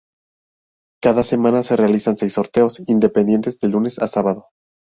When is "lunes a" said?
3.69-4.07